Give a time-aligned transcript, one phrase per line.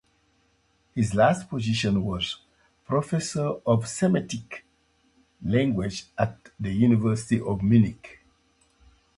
[0.95, 2.37] His last position was
[2.85, 4.65] professor of the Semitic
[5.45, 8.19] languages at the University of Munich.